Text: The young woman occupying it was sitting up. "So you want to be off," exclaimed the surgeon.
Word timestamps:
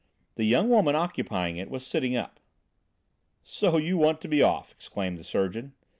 The 0.33 0.45
young 0.45 0.67
woman 0.67 0.95
occupying 0.95 1.57
it 1.57 1.69
was 1.69 1.85
sitting 1.85 2.15
up. 2.15 2.39
"So 3.43 3.77
you 3.77 3.99
want 3.99 4.19
to 4.21 4.27
be 4.27 4.41
off," 4.41 4.71
exclaimed 4.71 5.19
the 5.19 5.23
surgeon. 5.23 5.75